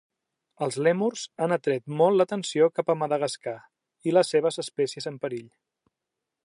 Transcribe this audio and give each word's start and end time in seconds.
Els 0.67 0.77
lèmurs 0.85 1.25
han 1.45 1.53
atret 1.57 1.93
molt 1.99 2.19
l'atenció 2.21 2.71
cap 2.79 2.91
a 2.93 2.97
Madagascar 3.03 3.57
i 4.11 4.17
les 4.19 4.35
seves 4.35 4.63
espècies 4.67 5.11
en 5.13 5.21
perill. 5.27 5.47